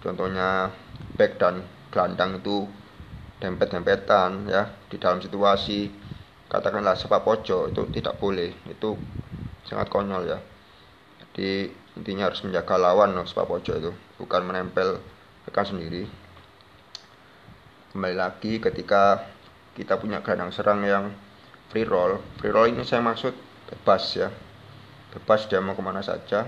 contohnya 0.00 0.72
back 1.16 1.36
dan 1.36 1.64
gelandang 1.92 2.40
itu 2.40 2.64
dempet-dempetan 3.40 4.48
ya 4.48 4.70
di 4.88 4.96
dalam 4.96 5.20
situasi. 5.20 5.90
Katakanlah 6.50 6.98
sepak 6.98 7.22
pojok 7.22 7.70
itu 7.70 7.82
tidak 7.94 8.18
boleh. 8.18 8.50
Itu 8.66 8.98
sangat 9.62 9.86
konyol 9.86 10.22
ya. 10.26 10.38
Jadi 11.22 11.70
intinya 11.94 12.26
harus 12.26 12.42
menjaga 12.42 12.74
lawan 12.80 13.14
loh 13.14 13.26
sepak 13.28 13.46
pojok 13.46 13.76
itu. 13.78 13.92
Bukan 14.18 14.42
menempel 14.42 14.98
rekan 15.46 15.66
sendiri. 15.66 16.10
Kembali 17.94 18.16
lagi 18.18 18.58
ketika 18.58 19.30
kita 19.74 19.98
punya 19.98 20.22
gelandang 20.22 20.50
serang 20.50 20.82
yang 20.82 21.14
free 21.70 21.86
roll. 21.86 22.18
Free 22.42 22.50
roll 22.50 22.74
ini 22.74 22.82
saya 22.82 23.02
maksud 23.02 23.34
bebas 23.70 24.18
ya 24.18 24.30
bebas 25.10 25.50
dia 25.50 25.58
mau 25.58 25.74
ke 25.74 25.82
mana 25.82 26.00
saja. 26.00 26.46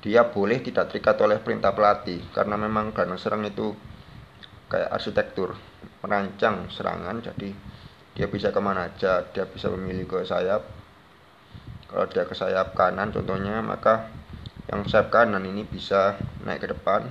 Dia 0.00 0.24
boleh 0.24 0.64
tidak 0.64 0.94
terikat 0.94 1.20
oleh 1.20 1.36
perintah 1.42 1.76
pelatih 1.76 2.24
karena 2.32 2.56
memang 2.56 2.96
gelandang 2.96 3.20
serang 3.20 3.44
itu 3.44 3.76
kayak 4.70 4.88
arsitektur 4.96 5.58
merancang 6.00 6.70
serangan 6.72 7.20
jadi 7.20 7.52
dia 8.14 8.26
bisa 8.30 8.54
ke 8.54 8.60
mana 8.62 8.88
aja 8.88 9.26
dia 9.34 9.44
bisa 9.44 9.68
memilih 9.68 10.08
ke 10.08 10.24
sayap. 10.24 10.64
Kalau 11.90 12.06
dia 12.06 12.24
ke 12.24 12.32
sayap 12.32 12.72
kanan 12.78 13.12
contohnya 13.12 13.60
maka 13.60 14.08
yang 14.70 14.86
sayap 14.88 15.12
kanan 15.12 15.42
ini 15.44 15.66
bisa 15.66 16.16
naik 16.46 16.64
ke 16.64 16.68
depan 16.70 17.10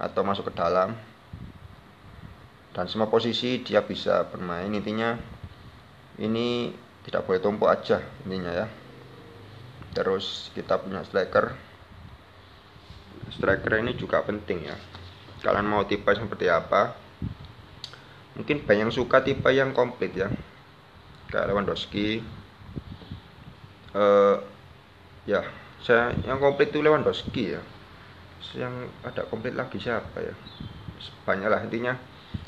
atau 0.00 0.22
masuk 0.24 0.48
ke 0.48 0.54
dalam. 0.56 0.96
Dan 2.72 2.86
semua 2.86 3.10
posisi 3.10 3.60
dia 3.60 3.82
bisa 3.82 4.22
bermain 4.30 4.70
intinya 4.70 5.18
ini 6.22 6.70
tidak 7.04 7.26
boleh 7.26 7.40
tumpuk 7.42 7.66
aja 7.66 7.98
intinya 8.22 8.52
ya 8.54 8.66
terus 9.98 10.54
kita 10.54 10.78
punya 10.78 11.02
striker. 11.02 11.58
Striker 13.34 13.82
ini 13.82 13.98
juga 13.98 14.22
penting 14.22 14.70
ya. 14.70 14.78
Kalian 15.42 15.66
mau 15.66 15.82
tipe 15.82 16.06
seperti 16.06 16.46
apa? 16.46 16.94
Mungkin 18.38 18.62
banyak 18.62 18.94
suka 18.94 19.26
tipe 19.26 19.50
yang 19.50 19.74
komplit 19.74 20.14
ya. 20.14 20.30
Kayak 21.34 21.50
Lewandowski. 21.50 22.22
Uh, 23.90 24.38
ya 25.26 25.42
saya 25.82 26.14
yang 26.22 26.38
komplit 26.38 26.70
itu 26.70 26.78
Lewandowski 26.78 27.58
ya. 27.58 27.62
Yang 28.54 28.94
ada 29.02 29.26
komplit 29.26 29.58
lagi 29.58 29.82
siapa 29.82 30.22
ya? 30.22 30.34
Banyak 31.26 31.48
lah 31.50 31.60
intinya. 31.66 31.98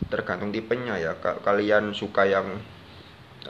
Tergantung 0.06 0.54
tipenya 0.54 1.02
ya. 1.02 1.18
Kalau 1.18 1.42
kalian 1.42 1.90
suka 1.98 2.30
yang 2.30 2.46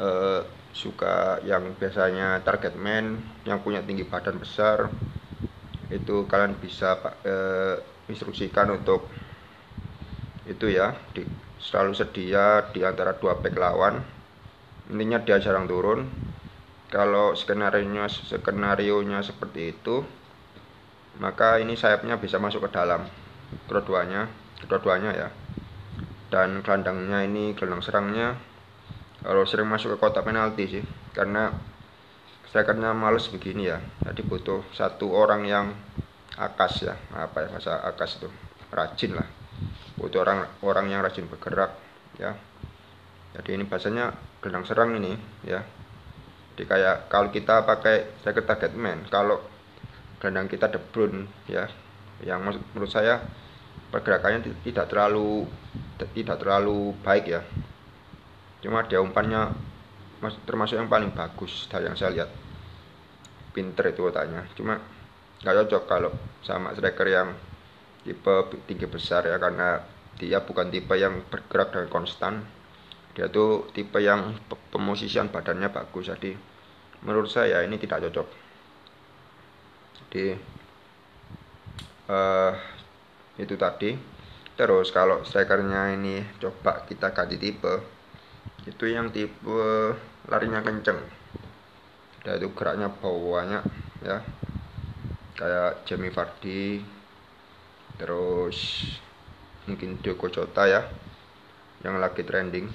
uh, 0.01 0.41
suka 0.71 1.43
yang 1.43 1.75
biasanya 1.75 2.41
target 2.47 2.79
man 2.79 3.19
yang 3.43 3.59
punya 3.59 3.83
tinggi 3.83 4.07
badan 4.07 4.39
besar 4.39 4.91
itu 5.91 6.25
kalian 6.31 6.55
bisa 6.55 6.95
uh, 7.03 7.75
instruksikan 8.07 8.71
untuk 8.71 9.11
itu 10.47 10.71
ya 10.71 10.95
di, 11.11 11.27
selalu 11.59 11.93
sedia 11.93 12.71
di 12.71 12.87
antara 12.87 13.15
dua 13.19 13.39
back 13.39 13.55
lawan. 13.59 14.03
Intinya 14.91 15.23
dia 15.23 15.39
jarang 15.39 15.71
turun. 15.71 16.07
Kalau 16.91 17.39
skenario 17.39 17.87
skenario 18.11 18.99
nya 19.07 19.23
seperti 19.23 19.71
itu 19.71 20.03
maka 21.23 21.61
ini 21.63 21.79
sayapnya 21.79 22.19
bisa 22.19 22.39
masuk 22.39 22.67
ke 22.67 22.71
dalam. 22.75 23.07
Kedua-duanya 23.67 24.27
kedua-duanya 24.63 25.11
ya. 25.15 25.29
Dan 26.31 26.63
gelandangnya 26.63 27.27
ini 27.27 27.55
gelandang 27.59 27.83
serangnya 27.83 28.29
kalau 29.21 29.45
sering 29.45 29.69
masuk 29.69 29.95
ke 29.95 29.97
kotak 30.01 30.25
penalti 30.25 30.65
sih 30.81 30.85
karena 31.13 31.53
saya 32.51 32.67
karena 32.67 32.91
males 32.91 33.31
begini 33.31 33.71
ya. 33.71 33.79
Jadi 34.03 34.27
butuh 34.27 34.67
satu 34.75 35.15
orang 35.15 35.47
yang 35.47 35.67
akas 36.35 36.89
ya 36.89 36.95
apa 37.15 37.47
ya 37.47 37.49
masa 37.55 37.79
akas 37.87 38.19
itu 38.19 38.29
rajin 38.75 39.15
lah. 39.15 39.29
Butuh 39.95 40.27
orang 40.27 40.51
orang 40.67 40.87
yang 40.91 41.01
rajin 41.05 41.31
bergerak 41.31 41.77
ya. 42.19 42.35
Jadi 43.39 43.55
ini 43.55 43.65
bahasanya 43.71 44.11
gelandang 44.43 44.67
serang 44.67 44.91
ini 44.99 45.15
ya. 45.47 45.63
Jadi 46.57 46.67
kayak 46.67 47.07
kalau 47.07 47.31
kita 47.31 47.63
pakai 47.63 48.19
second 48.25 48.47
target 48.51 48.73
man 48.75 49.07
kalau 49.07 49.39
gelandang 50.19 50.51
kita 50.51 50.67
De 50.67 50.83
Bruyne 50.83 51.31
ya 51.47 51.71
yang 52.21 52.43
menurut 52.45 52.91
saya 52.91 53.23
pergerakannya 53.95 54.45
tidak 54.67 54.91
terlalu 54.91 55.47
tidak 56.13 56.37
terlalu 56.37 56.93
baik 57.01 57.31
ya 57.31 57.41
cuma 58.61 58.85
dia 58.85 59.01
umpannya 59.01 59.57
termasuk 60.45 60.77
yang 60.77 60.93
paling 60.93 61.17
bagus 61.17 61.65
dari 61.73 61.89
yang 61.89 61.97
saya 61.97 62.13
lihat. 62.13 62.31
Pinter 63.51 63.91
itu 63.91 64.07
otaknya. 64.07 64.45
Cuma 64.55 64.79
nggak 65.41 65.55
cocok 65.65 65.83
kalau 65.89 66.13
sama 66.45 66.77
striker 66.77 67.09
yang 67.09 67.33
tipe 68.05 68.35
tinggi 68.69 68.85
besar 68.85 69.25
ya 69.25 69.41
karena 69.41 69.81
dia 70.21 70.45
bukan 70.45 70.69
tipe 70.69 70.93
yang 70.95 71.25
bergerak 71.33 71.73
dengan 71.73 71.89
konstan. 71.89 72.45
Dia 73.17 73.27
tuh 73.33 73.73
tipe 73.73 73.99
yang 73.99 74.37
pemosisian 74.71 75.33
badannya 75.33 75.73
bagus. 75.73 76.13
Jadi 76.13 76.37
menurut 77.03 77.33
saya 77.33 77.65
ini 77.65 77.81
tidak 77.81 78.07
cocok. 78.07 78.29
Jadi 80.07 80.25
uh, 82.13 82.53
itu 83.41 83.57
tadi. 83.57 83.91
Terus 84.55 84.93
kalau 84.93 85.25
strikernya 85.25 85.97
ini 85.97 86.21
coba 86.37 86.85
kita 86.85 87.17
ganti 87.17 87.41
tipe 87.41 88.00
itu 88.69 88.85
yang 88.93 89.09
tipe 89.09 89.97
larinya 90.29 90.61
kenceng. 90.61 91.01
Dan 92.21 92.37
itu 92.37 92.53
geraknya 92.53 92.93
bawahnya 92.93 93.65
ya. 94.05 94.21
Kayak 95.41 95.89
Jamie 95.89 96.13
Vardy 96.13 96.85
terus 97.97 98.89
mungkin 99.69 100.01
Doko 100.01 100.29
Jota 100.29 100.69
ya 100.69 100.85
yang 101.81 101.97
lagi 101.97 102.21
trending. 102.21 102.69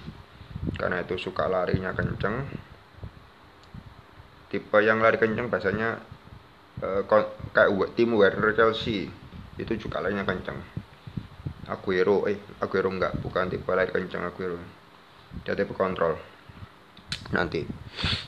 Karena 0.76 1.06
itu 1.06 1.16
suka 1.22 1.46
larinya 1.46 1.94
kenceng. 1.94 2.46
Tipe 4.50 4.78
yang 4.82 5.02
lari 5.02 5.22
kenceng 5.22 5.50
biasanya 5.50 6.02
uh, 6.82 7.02
kayak 7.54 7.94
tim 7.94 8.14
Werner 8.18 8.54
Chelsea 8.58 9.10
itu 9.56 9.74
juga 9.78 10.02
larinya 10.02 10.26
kenceng. 10.26 10.58
Aguero 11.66 12.30
eh 12.30 12.38
Aguero 12.62 12.94
enggak 12.94 13.26
bukan 13.26 13.50
tipe 13.50 13.70
lari 13.74 13.90
kenceng 13.90 14.22
Aguero 14.26 14.85
dia 15.44 15.58
tipe 15.58 15.76
kontrol. 15.76 16.16
Nanti. 17.36 17.66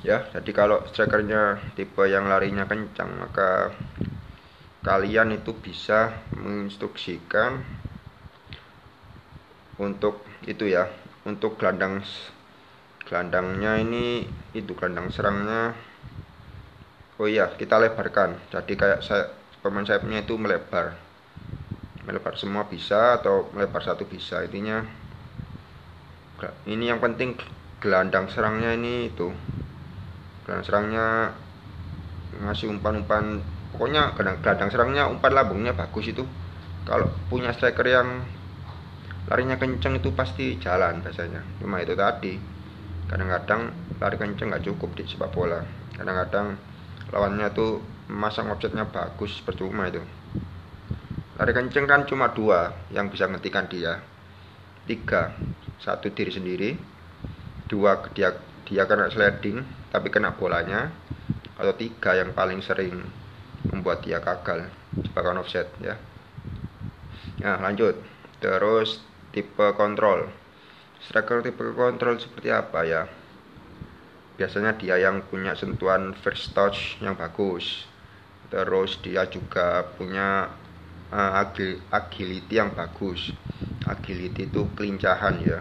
Ya 0.03 0.27
jadi 0.31 0.51
kalau 0.51 0.83
strikernya 0.89 1.59
tipe 1.75 2.03
yang 2.07 2.27
larinya 2.27 2.67
kencang 2.67 3.19
maka 3.19 3.71
kalian 4.83 5.35
itu 5.35 5.51
bisa 5.51 6.15
menginstruksikan 6.39 7.59
untuk 9.77 10.23
itu 10.47 10.71
ya 10.71 10.87
untuk 11.27 11.59
gelandang 11.59 11.99
gelandangnya 13.03 13.83
ini 13.83 14.23
itu 14.55 14.71
gelandang 14.73 15.11
serangnya. 15.11 15.75
Oh 17.19 17.27
iya 17.27 17.51
kita 17.51 17.75
lebarkan. 17.81 18.39
Jadi 18.53 18.73
kayak 18.79 18.99
saya 19.03 19.27
pemain 19.59 19.83
sayapnya 19.83 20.23
itu 20.23 20.39
melebar. 20.39 20.95
Melebar 22.07 22.39
semua 22.39 22.63
bisa 22.69 23.19
atau 23.19 23.51
melebar 23.51 23.83
satu 23.83 24.07
bisa 24.07 24.39
intinya 24.47 24.85
ini 26.69 26.85
yang 26.85 27.01
penting 27.01 27.33
gelandang 27.81 28.29
serangnya 28.29 28.77
ini 28.77 29.09
itu. 29.09 29.33
Gelandang 30.45 30.65
serangnya 30.65 31.05
ngasih 32.45 32.69
umpan-umpan. 32.69 33.41
Pokoknya 33.73 34.13
gelandang 34.17 34.69
serangnya 34.69 35.09
umpan 35.09 35.33
lambungnya 35.33 35.73
bagus 35.73 36.13
itu. 36.13 36.21
Kalau 36.85 37.09
punya 37.27 37.51
striker 37.51 37.83
yang 37.83 38.23
larinya 39.27 39.59
kenceng 39.59 39.97
itu 39.97 40.13
pasti 40.13 40.61
jalan 40.61 41.01
biasanya. 41.01 41.41
Cuma 41.59 41.81
itu 41.81 41.97
tadi 41.97 42.37
kadang-kadang 43.07 43.71
lari 43.97 44.15
kenceng 44.15 44.53
nggak 44.53 44.65
cukup 44.69 44.93
di 44.93 45.03
sepak 45.09 45.33
bola. 45.33 45.65
Kadang-kadang 45.97 46.55
lawannya 47.11 47.49
tuh 47.51 47.81
masang 48.07 48.53
objeknya 48.53 48.87
bagus 48.87 49.41
percuma 49.41 49.89
itu. 49.89 49.99
Lari 51.37 51.51
kenceng 51.53 51.85
kan 51.89 52.05
cuma 52.05 52.31
dua 52.31 52.71
yang 52.93 53.09
bisa 53.09 53.25
menghentikan 53.25 53.67
dia. 53.67 53.99
Tiga 54.87 55.35
satu 55.77 56.09
diri 56.09 56.31
sendiri 56.33 56.69
dua 57.67 57.99
dia 58.15 58.33
dia 58.67 58.83
kena 58.87 59.11
sliding 59.11 59.63
tapi 59.91 60.11
kena 60.11 60.35
bolanya 60.35 60.91
atau 61.57 61.73
tiga 61.73 62.13
yang 62.13 62.35
paling 62.35 62.59
sering 62.61 63.01
membuat 63.67 64.05
dia 64.05 64.21
gagal 64.21 64.69
jebakan 64.93 65.41
offset 65.41 65.67
ya. 65.81 65.97
Nah 67.41 67.57
lanjut. 67.61 67.97
Terus 68.37 69.01
tipe 69.33 69.73
kontrol. 69.73 70.29
Striker 71.01 71.41
tipe 71.41 71.61
kontrol 71.73 72.21
seperti 72.21 72.53
apa 72.53 72.85
ya? 72.85 73.01
Biasanya 74.37 74.77
dia 74.77 75.01
yang 75.01 75.25
punya 75.25 75.57
sentuhan 75.57 76.13
first 76.13 76.53
touch 76.53 77.01
yang 77.01 77.17
bagus. 77.17 77.89
Terus 78.53 79.01
dia 79.01 79.25
juga 79.25 79.89
punya 79.97 80.53
uh, 81.09 81.31
agility 81.89 82.53
yang 82.53 82.71
bagus 82.77 83.33
agility 83.93 84.49
itu 84.49 84.61
kelincahan 84.75 85.35
ya. 85.41 85.59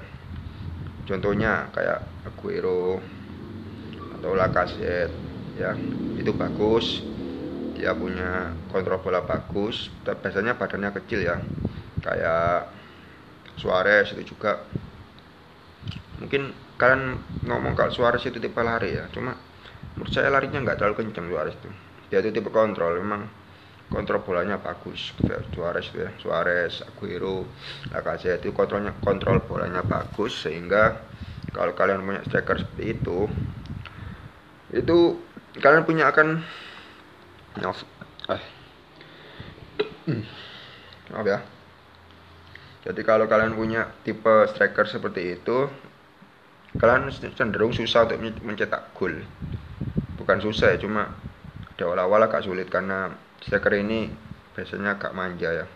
Contohnya 1.07 1.71
kayak 1.71 2.03
Aguero 2.27 2.99
atau 4.19 4.31
Lacazette 4.35 5.15
ya. 5.55 5.73
Itu 6.19 6.33
bagus 6.35 7.05
dia 7.77 7.93
punya 7.93 8.57
kontrol 8.73 8.99
bola 9.05 9.21
bagus 9.21 9.93
tapi 10.03 10.27
biasanya 10.27 10.57
badannya 10.57 10.91
kecil 11.03 11.21
ya. 11.23 11.37
Kayak 12.03 12.73
Suarez 13.57 14.12
itu 14.17 14.35
juga. 14.37 14.59
Mungkin 16.21 16.43
kalian 16.81 17.21
ngomong 17.45 17.73
kalau 17.77 17.93
Suarez 17.93 18.25
itu 18.25 18.39
tipe 18.41 18.61
lari 18.65 18.97
ya. 18.99 19.05
Cuma 19.12 19.37
menurut 19.97 20.12
saya 20.12 20.29
larinya 20.33 20.59
nggak 20.65 20.77
terlalu 20.81 21.05
kencang 21.05 21.27
Suarez 21.31 21.55
itu. 21.57 21.71
Dia 22.11 22.19
itu 22.23 22.31
tipe 22.35 22.51
kontrol 22.51 22.99
memang 23.01 23.27
kontrol 23.88 24.22
bolanya 24.22 24.59
bagus 24.59 25.14
Suarez 25.55 25.87
ya 25.94 26.11
Suarez 26.18 26.83
Aguero 26.83 27.46
Lacazette 27.94 28.46
itu 28.46 28.53
kontrolnya 28.53 28.92
kontrol 28.99 29.42
bolanya 29.46 29.87
bagus 29.87 30.42
sehingga 30.42 31.01
kalau 31.55 31.72
kalian 31.72 32.03
punya 32.03 32.20
striker 32.27 32.59
seperti 32.59 32.85
itu 32.99 33.31
itu 34.75 35.16
kalian 35.62 35.87
punya 35.87 36.11
akan 36.11 36.42
maaf 37.62 37.81
eh 38.29 38.42
maaf 41.12 41.27
ya. 41.27 41.40
Jadi 42.87 43.03
kalau 43.03 43.27
kalian 43.27 43.59
punya 43.59 43.90
tipe 44.07 44.46
striker 44.51 44.87
seperti 44.87 45.38
itu 45.38 45.66
kalian 46.79 47.11
cenderung 47.35 47.75
susah 47.75 48.07
untuk 48.07 48.20
mencetak 48.46 48.94
gol. 48.94 49.27
Bukan 50.16 50.38
susah 50.38 50.77
ya 50.77 50.79
cuma 50.79 51.11
di 51.77 51.83
awal-awal 51.85 52.25
agak 52.25 52.46
sulit 52.46 52.70
karena 52.70 53.11
striker 53.42 53.75
ini 53.77 54.09
biasanya 54.57 54.96
agak 54.96 55.12
manja 55.12 55.51
ya. 55.53 55.66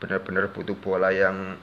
Benar-benar 0.00 0.52
butuh 0.52 0.76
bola 0.76 1.12
yang 1.12 1.56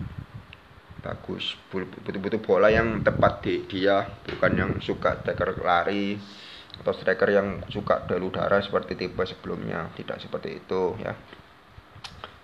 bagus 1.02 1.56
butuh-butuh 1.70 2.42
bola 2.42 2.74
yang 2.74 3.06
tepat 3.06 3.46
di 3.46 3.64
dia 3.70 4.04
bukan 4.26 4.52
yang 4.58 4.72
suka 4.82 5.22
striker 5.22 5.56
lari 5.62 6.18
atau 6.78 6.94
striker 6.94 7.30
yang 7.30 7.48
suka 7.70 8.06
dalu 8.10 8.34
darah 8.34 8.62
seperti 8.62 8.98
tipe 8.98 9.24
sebelumnya. 9.26 9.90
Tidak 9.94 10.18
seperti 10.18 10.62
itu 10.62 10.98
ya. 11.02 11.14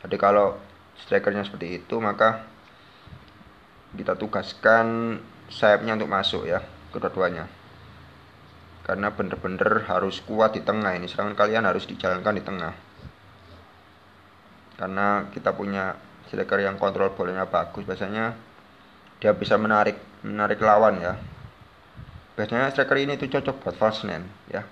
Jadi 0.03 0.15
kalau 0.19 0.57
strikernya 0.99 1.45
seperti 1.45 1.81
itu 1.81 1.95
maka 1.97 2.45
kita 3.93 4.17
tugaskan 4.17 5.17
sayapnya 5.49 5.93
untuk 5.93 6.09
masuk 6.09 6.49
ya 6.49 6.61
kedua-duanya 6.89 7.62
karena 8.83 9.15
bener-bener 9.15 9.87
harus 9.87 10.19
kuat 10.27 10.59
di 10.59 10.61
tengah 10.61 10.91
ini. 10.99 11.07
Serangan 11.07 11.39
kalian 11.39 11.63
harus 11.63 11.87
dijalankan 11.87 12.35
di 12.35 12.43
tengah. 12.43 12.73
Karena 14.75 15.31
kita 15.31 15.55
punya 15.55 15.95
striker 16.27 16.59
yang 16.59 16.75
kontrol 16.75 17.15
bolanya 17.15 17.47
bagus. 17.47 17.87
Biasanya 17.87 18.35
dia 19.23 19.31
bisa 19.31 19.55
menarik 19.55 19.95
menarik 20.27 20.59
lawan 20.59 20.99
ya. 20.99 21.15
Biasanya 22.35 22.75
striker 22.75 22.99
ini 22.99 23.15
itu 23.15 23.31
cocok 23.31 23.63
buat 23.63 23.75
false 23.79 24.03
nine 24.03 24.27
ya. 24.51 24.67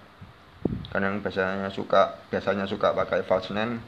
Karena 0.92 1.08
yang 1.08 1.24
biasanya 1.24 1.72
suka 1.72 2.20
biasanya 2.28 2.68
suka 2.68 2.92
pakai 2.92 3.24
false 3.24 3.56
nine 3.56 3.80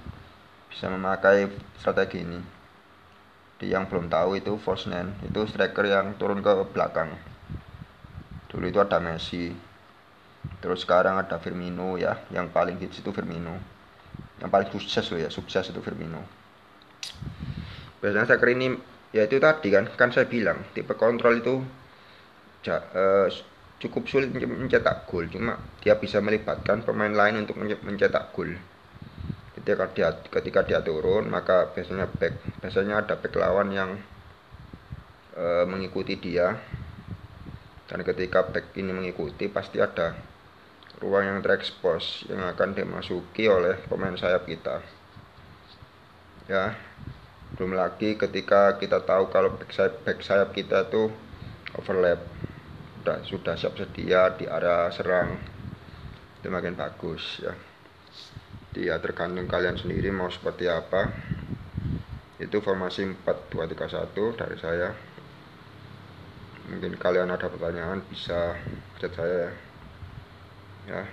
bisa 0.72 0.88
memakai 0.88 1.52
strategi 1.76 2.24
ini. 2.24 2.40
Di 3.60 3.76
yang 3.76 3.92
belum 3.92 4.08
tahu 4.08 4.40
itu 4.40 4.56
false 4.56 4.88
nine 4.88 5.20
itu 5.28 5.44
striker 5.52 5.84
yang 5.84 6.16
turun 6.16 6.40
ke 6.40 6.72
belakang. 6.72 7.12
Dulu 8.48 8.72
itu 8.72 8.80
ada 8.80 9.04
Messi 9.04 9.73
terus 10.64 10.88
sekarang 10.88 11.20
ada 11.20 11.40
Firmino 11.40 12.00
ya 12.00 12.24
yang 12.32 12.52
paling 12.52 12.80
hits 12.80 13.04
itu 13.04 13.12
Firmino. 13.12 13.56
Yang 14.40 14.50
paling 14.52 14.70
sukses 14.72 15.06
loh 15.12 15.20
ya 15.20 15.30
sukses 15.32 15.68
itu 15.70 15.80
Firmino. 15.80 16.24
Biasanya 18.04 18.28
striker 18.28 18.50
ini 18.52 18.76
ya 19.16 19.24
itu 19.28 19.40
tadi 19.40 19.72
kan 19.72 19.88
kan 19.96 20.10
saya 20.12 20.28
bilang 20.28 20.60
tipe 20.76 20.92
kontrol 20.98 21.40
itu 21.40 21.64
uh, 22.68 23.28
cukup 23.84 24.08
sulit 24.08 24.32
mencetak 24.32 25.08
gol. 25.12 25.28
Cuma 25.28 25.60
dia 25.84 26.00
bisa 26.00 26.24
melibatkan 26.24 26.88
pemain 26.88 27.12
lain 27.12 27.44
untuk 27.44 27.60
mencetak 27.60 28.32
gol. 28.32 28.56
Ketika 29.60 29.92
dia 29.92 30.10
ketika 30.28 30.60
dia 30.64 30.80
turun 30.80 31.28
maka 31.28 31.72
biasanya 31.76 32.08
back 32.08 32.40
biasanya 32.64 33.04
ada 33.04 33.16
back 33.20 33.36
lawan 33.36 33.72
yang 33.72 33.96
e, 35.36 35.46
mengikuti 35.68 36.20
dia. 36.20 36.60
Dan 37.88 38.02
ketika 38.08 38.48
back 38.48 38.74
ini 38.80 38.92
mengikuti 38.96 39.52
pasti 39.52 39.78
ada 39.78 40.16
ruang 41.02 41.26
yang 41.26 41.40
terekspos 41.42 42.28
yang 42.30 42.44
akan 42.46 42.78
dimasuki 42.78 43.50
oleh 43.50 43.80
pemain 43.90 44.14
sayap 44.14 44.46
kita. 44.46 44.84
Ya 46.46 46.78
belum 47.54 47.78
lagi 47.78 48.18
ketika 48.18 48.82
kita 48.82 49.06
tahu 49.06 49.30
kalau 49.30 49.54
back 49.54 49.70
sayap, 49.70 50.02
back 50.02 50.20
sayap 50.26 50.50
kita 50.58 50.90
tuh 50.90 51.14
overlap 51.78 52.18
sudah 53.04 53.18
sudah 53.28 53.56
siap 53.60 53.78
sedia 53.78 54.34
di 54.34 54.50
area 54.50 54.90
serang 54.90 55.38
itu 56.42 56.48
makin 56.50 56.76
bagus 56.76 57.40
ya. 57.40 57.54
Dia 58.74 58.98
tergantung 58.98 59.46
kalian 59.46 59.78
sendiri 59.78 60.10
mau 60.10 60.28
seperti 60.34 60.66
apa. 60.66 61.14
Itu 62.42 62.60
formasi 62.60 63.06
4231 63.22 64.34
dari 64.34 64.58
saya. 64.58 64.90
Mungkin 66.74 66.98
kalian 66.98 67.32
ada 67.32 67.48
pertanyaan 67.48 68.02
bisa 68.10 68.58
chat 68.98 69.14
saya 69.14 69.48
ya 69.48 69.54
ya 70.90 71.08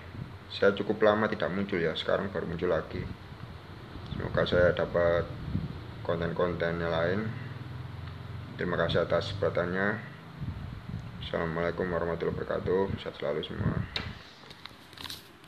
saya 0.50 0.74
cukup 0.74 1.02
lama 1.06 1.30
tidak 1.30 1.50
muncul 1.54 1.78
ya 1.78 1.94
sekarang 1.94 2.30
baru 2.34 2.46
muncul 2.50 2.70
lagi 2.70 3.02
semoga 4.14 4.42
saya 4.46 4.74
dapat 4.74 5.26
konten-kontennya 6.02 6.90
lain 6.90 7.26
terima 8.58 8.74
kasih 8.80 9.06
atas 9.06 9.32
perhatiannya 9.38 10.10
Assalamualaikum 11.30 11.86
warahmatullahi 11.86 12.32
wabarakatuh. 12.32 12.96
Sehat 12.98 13.14
selalu 13.14 13.46
semua. 13.46 13.86